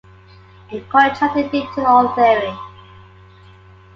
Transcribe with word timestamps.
It 0.71 0.89
contradicted 0.89 1.85
all 1.85 2.07
theory. 2.15 2.57